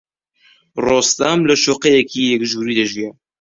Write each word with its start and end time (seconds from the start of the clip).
ڕۆستەم 0.85 1.39
لە 1.49 1.55
شوقەیەکی 1.63 2.29
یەک 2.33 2.43
ژووری 2.51 2.77
دەژیا. 2.79 3.09